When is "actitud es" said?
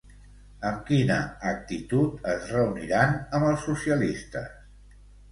1.49-2.47